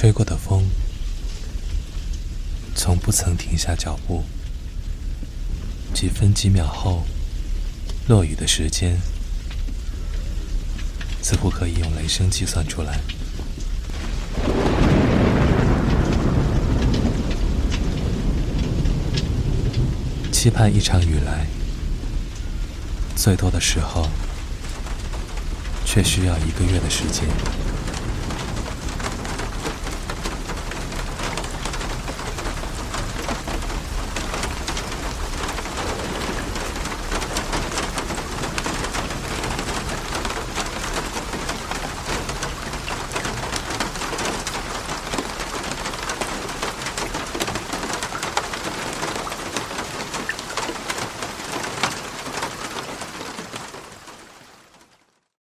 [0.00, 0.64] 吹过的风
[2.74, 4.24] 从不曾停下脚步。
[5.92, 7.04] 几分几秒后
[8.08, 8.98] 落雨的时间
[11.20, 12.98] 似乎可以用雷声计算出来。
[20.32, 21.46] 期盼一场雨来
[23.14, 24.08] 最多的时候
[25.84, 27.69] 却需要一个月的时间。